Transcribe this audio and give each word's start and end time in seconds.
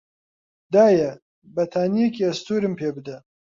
دایە، 0.73 1.11
بەتانیێکی 1.55 2.27
ئەستوورم 2.27 2.73
پێ 2.79 2.89
بدە. 2.95 3.17